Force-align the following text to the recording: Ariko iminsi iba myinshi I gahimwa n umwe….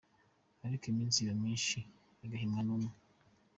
Ariko 0.65 0.85
iminsi 0.91 1.17
iba 1.19 1.33
myinshi 1.41 1.79
I 2.25 2.27
gahimwa 2.31 2.61
n 2.63 2.69
umwe…. 2.75 2.91